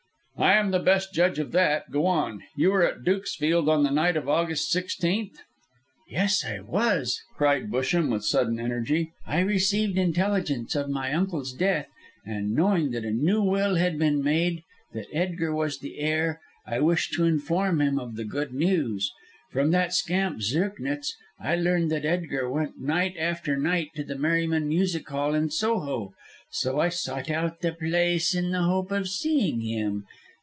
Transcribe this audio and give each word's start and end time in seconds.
"I 0.37 0.53
am 0.53 0.71
the 0.71 0.79
best 0.79 1.13
judge 1.13 1.37
of 1.37 1.51
that; 1.51 1.91
go 1.91 2.07
on. 2.07 2.41
You 2.55 2.71
were 2.71 2.83
at 2.83 3.03
Dukesfield 3.03 3.69
on 3.69 3.83
the 3.83 3.91
night 3.91 4.17
of 4.17 4.27
August 4.27 4.73
16th?" 4.73 5.35
"Yes, 6.09 6.43
I 6.43 6.61
was," 6.61 7.21
cried 7.37 7.69
Busham, 7.69 8.09
with 8.09 8.25
sudden 8.25 8.59
energy. 8.59 9.11
"I 9.27 9.41
received 9.41 9.99
intelligence 9.99 10.73
of 10.73 10.89
my 10.89 11.13
uncle's 11.13 11.53
death, 11.53 11.89
and 12.25 12.55
knowing 12.55 12.89
that 12.89 13.05
a 13.05 13.11
new 13.11 13.43
will 13.43 13.75
had 13.75 13.99
been 13.99 14.23
made, 14.23 14.63
that 14.93 15.05
Edgar 15.13 15.53
was 15.53 15.77
the 15.77 15.99
heir, 15.99 16.41
I 16.65 16.79
wished 16.79 17.13
to 17.13 17.23
inform 17.23 17.79
him 17.79 17.99
of 17.99 18.15
the 18.15 18.25
good 18.25 18.51
news. 18.51 19.11
From 19.51 19.69
that 19.69 19.93
scamp, 19.93 20.39
Zirknitz, 20.41 21.13
I 21.39 21.55
learnt 21.55 21.89
that 21.91 22.03
Edgar 22.05 22.49
went 22.49 22.79
night 22.81 23.15
after 23.15 23.57
night 23.57 23.91
to 23.93 24.03
the 24.03 24.17
Merryman 24.17 24.67
Music 24.67 25.07
Hall 25.07 25.35
in 25.35 25.51
Soho, 25.51 26.15
so 26.49 26.79
I 26.79 26.89
sought 26.89 27.29
out 27.29 27.61
that 27.61 27.77
place 27.77 28.33
in 28.33 28.49
the 28.49 28.63
hope 28.63 28.91
of 28.91 29.07
seeing 29.07 29.61
him. 29.61 30.03